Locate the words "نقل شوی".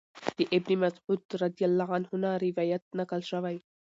2.99-3.55